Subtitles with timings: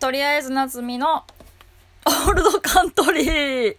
[0.00, 1.24] とりあえず夏美の
[2.06, 3.76] オールドカントリー。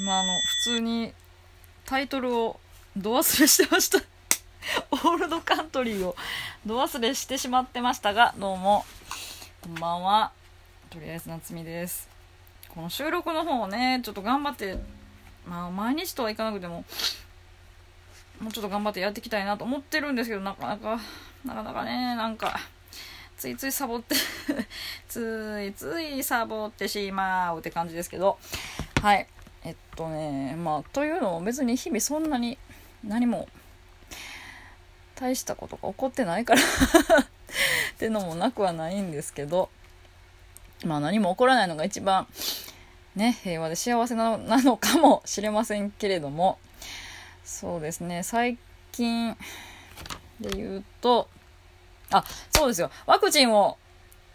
[0.00, 1.12] 今あの普通に
[1.86, 2.60] タイトルを
[2.96, 3.98] ど忘れしてました。
[4.92, 6.14] オールドカントリーを
[6.64, 8.84] ど忘れしてしまってましたがどうも。
[9.62, 10.30] こんばんは。
[10.88, 12.08] とりあえず夏美です。
[12.68, 14.78] この収録の方をねちょっと頑張って
[15.44, 16.84] まあ毎日とはいかなくても
[18.40, 20.98] もうちょっと頑張ってやっていきたいなと思ってるんですけどなかなか
[21.44, 22.58] なかなかねなんか
[23.36, 24.14] ついついサボって
[25.08, 28.38] ついついサボってしまうって感じですけど。
[29.00, 29.26] はい。
[29.62, 32.58] えっとねまあというのも別に日々そんなに
[33.04, 33.46] 何も
[35.14, 36.60] 大したことが起こってないから
[37.20, 37.26] っ
[37.98, 39.70] てのもなくはないんですけど。
[40.84, 42.26] まあ何も起こらないのが一番
[43.14, 46.58] ね平和で幸せなのかもしれませんけれども。
[47.50, 48.22] そうですね。
[48.22, 48.58] 最
[48.92, 49.36] 近
[50.40, 51.28] で言うと
[52.12, 52.92] あそうですよ。
[53.06, 53.76] ワクチンを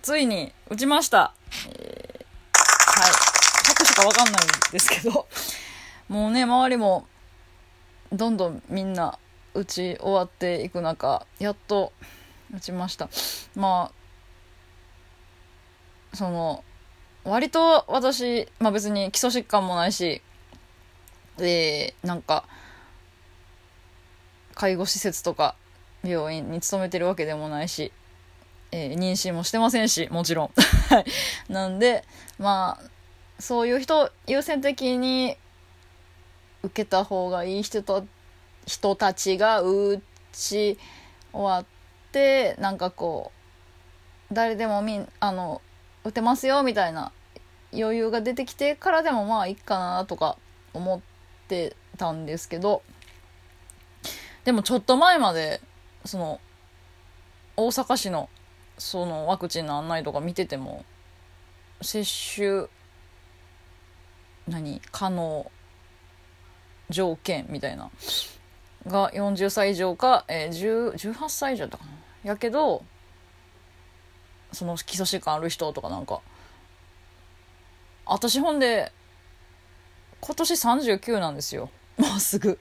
[0.02, 1.34] ついに打ちました、
[1.70, 3.12] えー、はい。
[3.67, 5.28] 拍手か分かんないんですけど。
[6.09, 7.08] もうね周りも
[8.12, 9.18] どんどんみんな
[9.53, 11.94] 打ち終わっていく中やっと
[12.53, 13.09] 打ちました。
[13.56, 13.92] ま
[16.14, 16.66] あその
[17.23, 20.22] 割と私、まあ、別に基礎疾患もないし
[21.40, 22.45] えー、なんか
[24.56, 25.56] 介護施設とか
[26.03, 27.92] 病院に勤めてるわけでもないし、
[28.72, 30.52] えー、妊娠もしてませんしもちろん。
[31.52, 32.03] なんで
[32.39, 32.89] まあ
[33.39, 35.38] そういう人優先的に
[36.64, 38.06] 受けた方がいい人と
[38.66, 40.80] 人たちが打ち
[41.31, 41.66] 終わっ
[42.12, 43.31] てなんかこ
[44.31, 45.62] う誰でもみんあの
[46.03, 47.12] 打てますよみたいな
[47.73, 50.38] 余裕が出てきてからでもまあいいかなとか
[50.73, 51.02] 思っ
[51.47, 52.81] てたんですけど
[54.46, 55.60] でもちょっと前まで
[56.06, 56.40] その
[57.58, 58.30] 大阪市の
[58.78, 60.86] そのワクチンの案内とか見てても
[61.82, 62.68] 接種
[64.47, 65.52] 何可能
[66.90, 67.90] 条件みたいな
[68.86, 71.92] が40歳以上か、えー、18歳以上だったかな。
[72.24, 72.84] やけど
[74.52, 76.22] その基礎疾患ある人とかなんか
[78.06, 78.92] 私ほんで
[80.22, 81.69] 今年39なんですよ。
[81.98, 82.59] もうすぐ。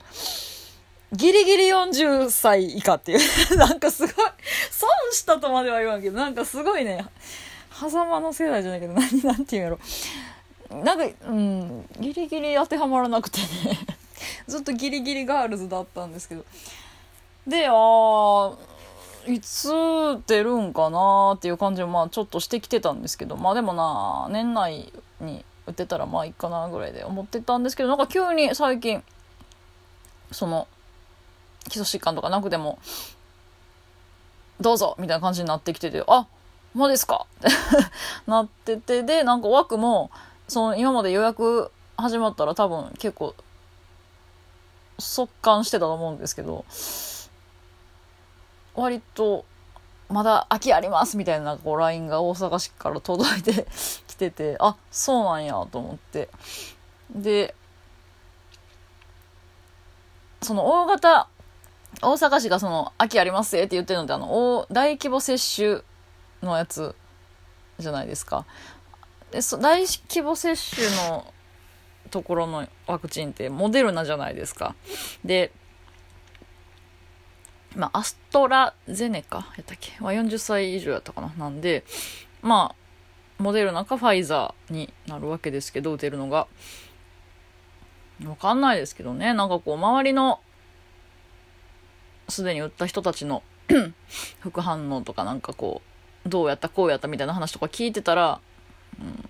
[1.13, 3.19] ギリギリ40歳以下っていう。
[3.57, 4.13] なんかすごい。
[4.71, 7.07] 損したとまでは言わんけどなんかすごいね。
[7.73, 9.79] 狭間の世代じゃないけど何なんて言うんやろ。
[10.85, 13.47] なんかうんギリギリ当てはまらなくてね。
[14.47, 16.45] ずっとギリギリガールズだったんですけど。
[17.47, 18.53] でああ
[19.27, 19.69] いつ
[20.27, 23.37] 出るんかなっていう感じもまあちょっとしてきてたんですけど。
[23.37, 29.03] まあでもな年内に打てたらまあいいかなぐらいで思ってたんですけどなんか急に最近
[30.31, 30.67] その
[31.69, 32.79] 基礎疾患とかなくても
[34.61, 36.27] どうぞみたいな感じになってきててあ
[36.75, 37.49] マですかって
[38.27, 40.11] なっててでなんか枠も
[40.49, 43.35] その今まで予約始まったら多分結構
[44.99, 46.65] 速乾してたと思うんですけど
[48.75, 49.45] 割と
[50.09, 53.67] まだ空きありますみたいなこう LINE が大阪市から届いて
[54.07, 56.29] きててあそうなんやと思って
[57.15, 57.55] で
[60.43, 61.29] その大型
[62.03, 65.83] 大阪市がその秋ありますって言ってるのってあの大規模接種
[66.43, 66.95] のやつ
[67.79, 68.47] じゃないですか
[69.31, 71.33] でそ大規模接種の
[72.11, 74.75] ところのワクチンってモデルナじゃないですか
[75.25, 75.53] で
[77.77, 79.93] まあ、アストラゼネカやったっけ？
[80.03, 81.33] は40歳以上やったかな？
[81.37, 81.85] なんで、
[82.41, 86.47] まあ、モデルナかファイザーになるわけですけど、打てるのが。
[88.25, 89.35] わかんないですけどね。
[89.35, 90.39] なんかこう、周りの、
[92.29, 93.43] すでに打った人たちの
[94.41, 95.83] 副反応とかなんかこ
[96.25, 98.41] う、どうやったこうやったみたいな話とか聞いてたら、
[99.01, 99.29] うん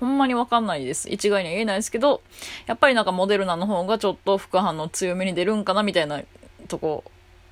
[0.00, 1.10] ほんまにわかんないです。
[1.10, 2.22] 一概には言えないですけど、
[2.66, 6.22] やっぱりなんかモデルナの方がちょっと副反応強めに出るんかなみたいな
[6.68, 7.02] とこ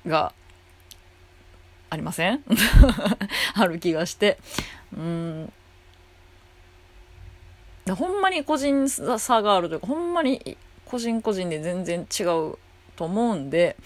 [0.05, 0.31] が
[1.89, 2.41] ありません？
[3.53, 4.37] ある気がして。
[4.95, 5.51] うん。
[7.97, 12.57] ほんまに個人差があるというか、ほんまに個人個人で全然違う
[12.97, 13.77] と思うんで、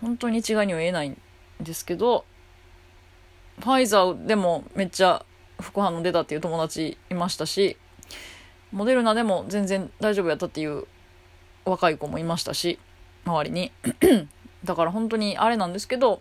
[0.00, 1.20] 本当に一概には言えないん
[1.60, 2.24] ですけど、
[3.60, 5.24] ファイザーでもめっちゃ
[5.60, 7.76] 副反応出たっていう友達いましたし、
[8.72, 10.86] モデルナでも全然大丈夫やったっていう
[11.64, 12.80] 若い子もいましたし、
[13.24, 13.70] 周りに。
[14.64, 16.20] だから本当にあれなんですけど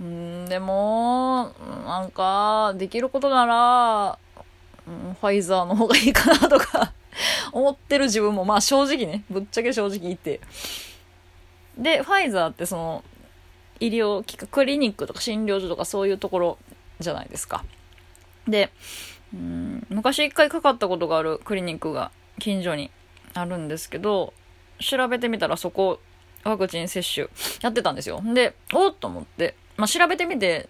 [0.00, 1.52] うんでも
[1.86, 4.18] なんかできることなら、
[4.90, 6.92] ん、ファイザーの方がいいかなとか
[7.52, 10.40] 思ってる自分もまあ正直ねぶっちゃけ正直言って。
[11.78, 13.04] でファイザーってその
[13.78, 16.58] 医療機関クリニックとか診療所とかそういうところ
[16.98, 17.64] じゃないですか。
[18.46, 18.70] で
[19.32, 22.90] うん昔一回かかったことがあるクリニックが近所に
[23.34, 24.34] あるんですけど
[24.80, 26.00] 調べてみたらそこ
[26.42, 27.28] ワクチン接種
[27.62, 28.22] やってたんですよ。
[28.34, 29.54] でおっと思って。
[29.80, 30.68] まあ、調べてみて、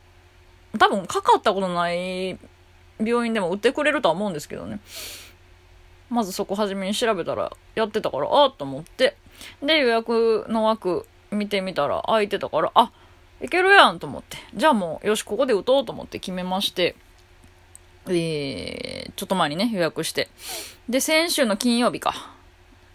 [0.78, 2.38] 多分かかったことない
[3.00, 4.78] 病院でも売ってくれるとは思うんですけどね。
[6.10, 9.16] まずそこ初めに調べたらやってたから、ああと思って。
[9.62, 12.92] で、予約の枠見てみたら空いてたから、あ、
[13.40, 14.36] いけるやんと思って。
[14.54, 16.96] じゃあもう、よし、ここで打とうと思って決めまして、
[18.08, 20.28] えー、ちょっと前にね、予約して。
[20.88, 22.34] で、先週の金曜日か。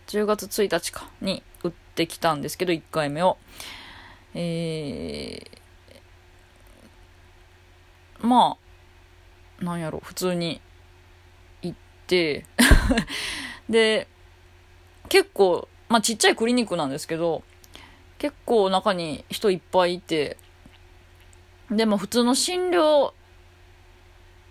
[0.07, 3.37] 10月1日かに打ってきたんですけど、1回目を。
[4.33, 8.57] えー、ま
[9.61, 10.59] あ、なんやろ、普通に
[11.61, 11.77] 行っ
[12.07, 12.45] て
[13.69, 14.07] で、
[15.09, 17.43] 結構、まあちっちゃいクリニックなんですけど、
[18.17, 20.37] 結構中に人いっぱいいて、
[21.69, 23.13] でも普通の診療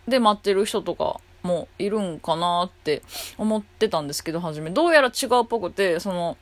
[0.09, 3.03] で待ってる人とかもいるんかなって
[3.39, 4.71] 思ってたんですけど、初め。
[4.71, 6.37] どうやら違うっぽくて、その、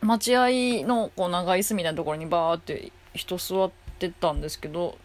[0.00, 4.96] 待合のこう長い椅子みたいなところにバーって人座ってたんですけど、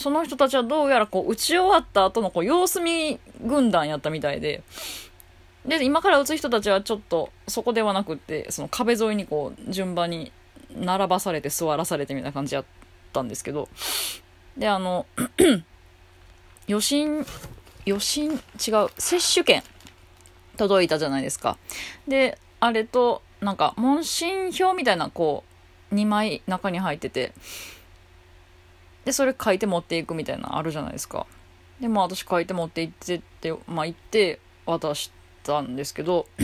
[0.00, 4.62] その人たちはどうやらこう打ち終わった後のこう様子見軍団やったみたいで、
[5.66, 10.32] で、今から打つ人たちはちょっとそこではなくって、その壁沿いにこう順番に
[10.74, 12.64] 並ばされて座らされてみたいな感じやっ
[13.12, 13.68] たんですけど、
[14.56, 15.04] で、あの、
[16.66, 17.26] 予診、
[17.84, 18.40] 予診、違う、
[18.96, 19.62] 接種券
[20.56, 21.58] 届いたじゃないですか。
[22.08, 25.44] で、あれと、なんか、問診票みたいな、こ
[25.90, 27.32] う、2枚中に入ってて、
[29.04, 31.26] で、それ書いて持っていくみたいなのあるじゃないですか。
[31.80, 35.10] で、まあ私書いて持って行ってって、まあ行って渡し
[35.42, 36.26] たんですけど、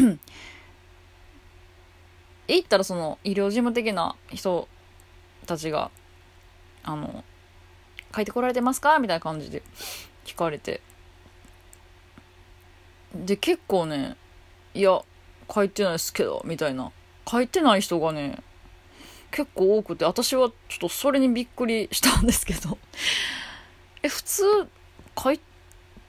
[2.48, 4.68] 行ったらその医療事務的な人
[5.46, 5.90] たちが、
[6.82, 7.24] あの、
[8.14, 8.98] 書いてこられてますか？
[8.98, 9.62] みたいな感じで
[10.24, 10.80] 聞かれて。
[13.14, 14.16] で、結構ね、
[14.74, 15.02] いや、
[15.52, 16.92] 書いてないですけど、みたいな。
[17.28, 18.42] 書いてない人がね、
[19.36, 22.78] 結構多くて、私はちょっとそれにびっくりしたんですけど。
[24.02, 24.66] え、普通
[25.22, 25.40] 書い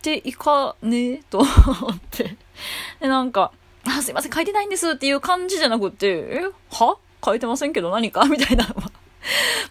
[0.02, 2.38] ていかねえと思って。
[3.02, 3.52] で、なんか、
[3.86, 6.42] あ、すいません、書いてないんですっていう感じじゃなくて、え、
[6.72, 6.98] は？
[7.26, 8.24] 書いてませんけど何か？
[8.32, 8.66] みたいな。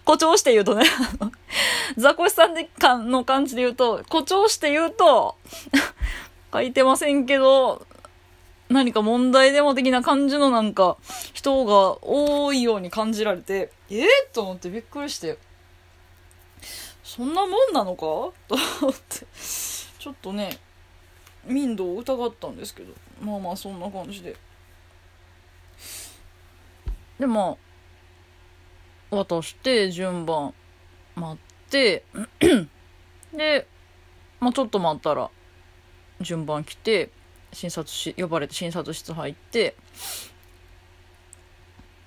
[0.05, 0.85] 誇張して言うとね、
[1.97, 5.35] ザコシさんでかの感じで言うと、誇張して言うと、
[6.53, 7.86] 書いてませんけど、
[8.69, 10.97] 何か問題でも的な感じのなんか
[11.33, 15.37] 人が多いように感じられて、えー、と思ってびっくりして、
[17.03, 18.01] そんなもんなのか？
[18.47, 19.25] と思って、
[19.99, 20.59] ちょっとね、
[21.45, 24.35] 民度を疑ったんですけど、まあまあそんな感じで。
[27.19, 27.55] で、ま
[29.11, 30.53] あ、渡して順番
[31.15, 32.03] 待って。
[33.33, 33.67] で、
[34.41, 35.29] まあちょっと待ったら
[36.19, 37.09] 順番来て、
[37.57, 39.75] 診察し呼ばれて診察室入って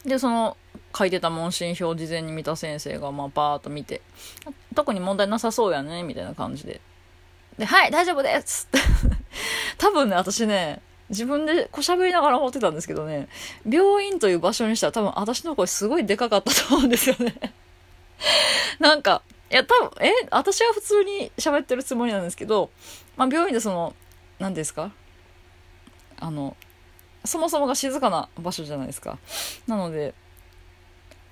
[0.04, 0.56] でその
[0.96, 4.00] 書いてた問診票を事前に見た先生がまあバーッと見て
[4.76, 6.80] 特に問題なさそうやねみたいな感じで
[7.58, 8.86] で「はい大丈夫です!」って
[9.76, 13.28] 多分ね私ね自分でこう喋りながら思ってたんですけどね
[13.68, 17.34] 病院という場所にしたら多分私の声すごいでかかったと思うんですよね
[18.78, 22.70] なんかいや多分え私は普通に喋ってるつもりなんですけど、
[23.16, 23.96] まあ、病院でその
[24.38, 24.92] 何ですか
[26.20, 26.56] あの
[27.24, 29.18] そもそもが静かな場所じゃないですか。
[29.66, 30.14] なので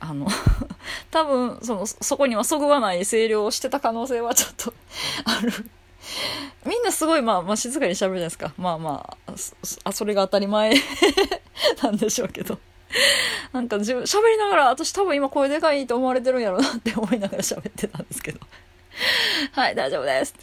[0.00, 0.26] あの
[1.11, 4.75] 多分そのそこにはそぐわない声量をしてた可能性はちょっと
[5.25, 5.52] ある。
[6.64, 8.52] みんなすごい、まあ、まあ静かにしゃべるじゃないですか。
[8.57, 9.33] まあまあ
[9.85, 10.75] あそれが当たり前
[11.83, 12.59] なんでしょうけど。
[13.52, 18.40] なんか自分喋りながら私多分今声でかいと思われてるんやろうなって思いながら喋ってたんですけど。
[19.52, 20.35] はい大丈夫です。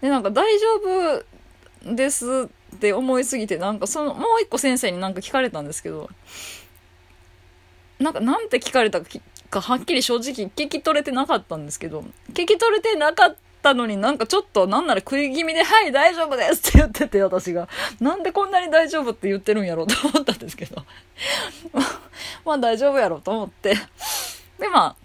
[0.00, 1.24] でなんか大丈夫
[1.84, 6.08] ですって思いすぎて、なんかその、もう一個先生になんか聞かれたんですけど、
[7.98, 9.00] なんかなんて聞かれた
[9.50, 17.68] かはっきり正直聞き取れてなかったんですけど、聞き取れてなかったのになんかちょっとなんなら食い気味で、はい、大丈夫ですって言ってて、私が。
[18.00, 20.82] なんでこんなに大丈夫って言ってるんやろうと思ったんですけど。
[22.44, 23.74] まあ大丈夫やろうと思って。
[24.58, 24.96] で、まあ、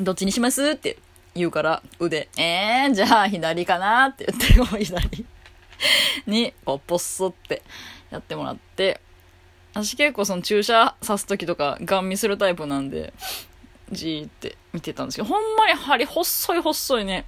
[0.00, 0.98] どっちにしますって
[1.34, 5.26] 言うから、腕、えー、じゃあ左かなって言って、もう左。
[6.26, 7.62] に、こう、ポッソって
[8.10, 9.00] やってもらって、
[9.72, 13.12] 私結構その注射刺す時とか、ガン見するタイプなんで、
[13.92, 17.24] じーって見てたんですけど、ほんまに針細い細いね。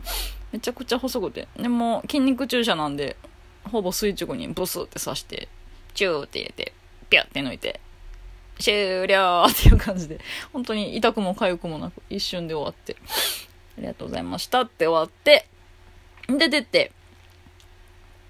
[0.52, 1.48] めちゃくちゃ細くて。
[1.56, 3.16] でも、筋肉注射なんで、
[3.64, 5.48] ほぼ垂直にブスって刺して、
[5.94, 6.72] チューって入れて、
[7.10, 7.80] ピュって抜いて、
[8.58, 10.20] 終了っていう感じで、
[10.52, 12.96] 本当に痛くも痒くもなく一瞬で終わって、
[13.78, 15.46] ありがとうございましたって終わって、
[16.28, 16.92] で、出て、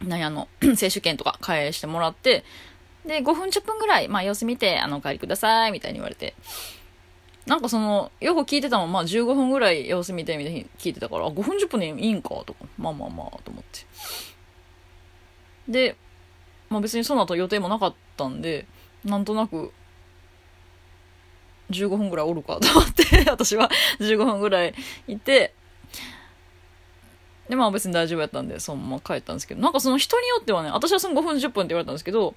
[0.04, 2.44] なんやの、接種券とか返してもらって、
[3.06, 6.34] で、5分10分ぐらい、まあ様子見て、あの、お帰りください、みたいに言われて。
[7.46, 13.86] なんかその、よく聞いてたのまあ15分ぐらい様子見て、みたいに聞いてたから、5分10分でいいんか、とか、まあまあまあ、と思って。
[15.68, 15.96] で、
[16.68, 18.66] まあ別にその後予定もなかったんで、
[19.04, 19.72] なんとなく、
[21.70, 24.74] 15分ぐらいおるかと思って 私は15分ぐらい
[25.08, 25.54] いて、
[27.52, 32.34] で、まあ別に大丈夫やったんで、そのまま帰ったんですけど、なんかその人によってはね、私はその5分10分って言われたんですけど、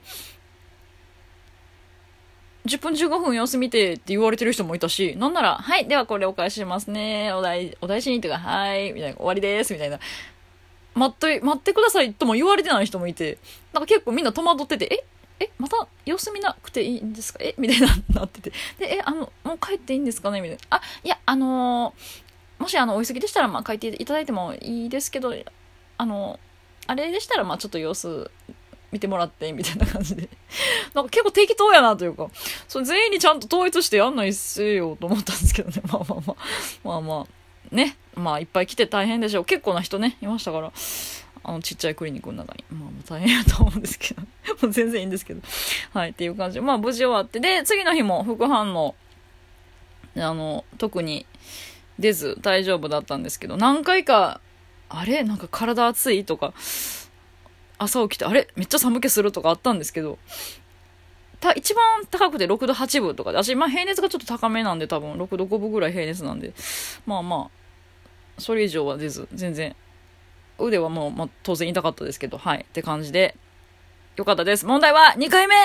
[2.65, 7.31] 10分15分様子見てって言われてる人もいたし、なんなら、はい、ではこれお返ししますね。
[7.31, 10.01] お大、お大事にっていうか、はい、みたいな、終わりです、みたいな。
[10.95, 13.37] 待って、待ってくださいとも言われてない人もいて、
[13.71, 15.05] なんか結構みんな戸惑ってて、
[15.39, 17.39] ええ、また様子見なくていいんですか？
[17.41, 18.51] えみたいな、なってて。
[18.79, 20.41] で、え、あの、もう帰っていいんですかね？
[20.41, 20.77] みたいな。
[20.77, 22.24] あ、いや、あのー、
[22.59, 25.33] もしあの、お急ぎでしたら、まあ、書いていただいてもいいですけど、
[25.97, 26.39] あの、
[26.87, 28.29] あれでしたら、まあ、ちょっと様子
[28.91, 30.29] 見てもらって、みたいな感じで。
[30.93, 32.29] なんか結構適当やなというか、
[32.67, 35.81] そ全員にちゃんと統一してやんないっせよと思ったんですけどね。
[35.91, 36.35] まあまあまあ。
[36.83, 37.27] まあま
[37.71, 37.75] あ。
[37.75, 37.97] ね。
[38.15, 39.45] まあいっぱい来て大変でしょう。
[39.45, 40.71] 結構な人ね、いましたから。
[41.43, 42.63] あの、ちっちゃいクリニックの中に。
[42.69, 44.21] まあ、大変やと思うんですけど。
[44.61, 45.41] もう全然いいんですけど。
[45.93, 46.61] はい、っていう感じで。
[46.61, 47.39] まあ、無事終わって。
[47.39, 48.95] で、次の日も副反応、
[50.15, 51.25] あの、特に
[51.99, 54.41] 出ず大丈夫だったんですけど、何回か、
[54.89, 55.23] あれ？
[55.23, 56.53] なんか体熱いとか、
[57.77, 58.47] 朝起きて、あれ？
[58.55, 60.17] めっちゃ寒気するとかあったんですけど、
[61.39, 65.13] た、一番高くて6度8分とかで、私、まあ平熱がちょっと高めなんで多分。
[65.13, 66.53] 6度5分ぐらい平熱なんで、
[67.05, 69.75] まあまあ、それ以上は出ず、全然、
[70.59, 73.35] 腕はもう、まあ当然痛かったですけど、はい、って感じで、
[74.15, 74.65] よかったです。
[74.65, 75.55] 問題は2回目！